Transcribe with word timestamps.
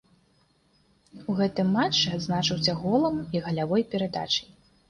У 1.33 1.35
гэтым 1.41 1.69
матчы 1.79 2.07
адзначыўся 2.17 2.75
голам 2.83 3.23
і 3.37 3.43
галявой 3.45 3.89
перадачай. 3.93 4.53